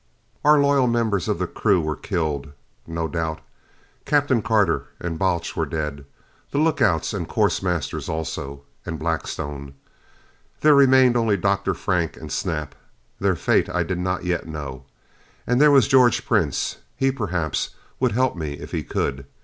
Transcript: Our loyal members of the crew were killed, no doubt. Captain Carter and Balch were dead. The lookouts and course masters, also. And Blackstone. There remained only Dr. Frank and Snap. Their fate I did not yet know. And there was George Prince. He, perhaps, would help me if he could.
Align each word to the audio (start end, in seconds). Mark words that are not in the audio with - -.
Our 0.43 0.59
loyal 0.59 0.87
members 0.87 1.27
of 1.27 1.37
the 1.37 1.45
crew 1.45 1.79
were 1.79 1.95
killed, 1.95 2.53
no 2.87 3.07
doubt. 3.07 3.39
Captain 4.03 4.41
Carter 4.41 4.85
and 4.99 5.19
Balch 5.19 5.55
were 5.55 5.67
dead. 5.67 6.05
The 6.49 6.57
lookouts 6.57 7.13
and 7.13 7.29
course 7.29 7.61
masters, 7.61 8.09
also. 8.09 8.63
And 8.83 8.97
Blackstone. 8.97 9.75
There 10.61 10.73
remained 10.73 11.15
only 11.15 11.37
Dr. 11.37 11.75
Frank 11.75 12.17
and 12.17 12.31
Snap. 12.31 12.73
Their 13.19 13.35
fate 13.35 13.69
I 13.69 13.83
did 13.83 13.99
not 13.99 14.23
yet 14.25 14.47
know. 14.47 14.85
And 15.45 15.61
there 15.61 15.69
was 15.69 15.87
George 15.87 16.25
Prince. 16.25 16.77
He, 16.95 17.11
perhaps, 17.11 17.75
would 17.99 18.13
help 18.13 18.35
me 18.35 18.53
if 18.53 18.71
he 18.71 18.81
could. 18.81 19.27